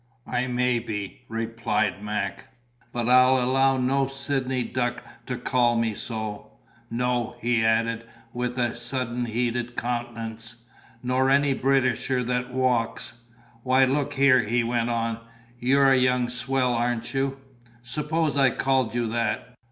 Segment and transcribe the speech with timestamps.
[0.25, 2.47] "I may be," replied Mac,
[2.91, 6.53] "but I'll allow no Sydney duck to call me so.
[6.89, 10.55] No," he added, with a sudden heated countenance,
[11.03, 13.13] "nor any Britisher that walks!
[13.61, 15.19] Why, look here," he went on,
[15.59, 17.39] "you're a young swell, aren't you?
[17.83, 19.53] Suppose I called you that!